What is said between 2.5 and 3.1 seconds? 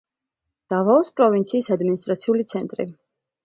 ცენტრი.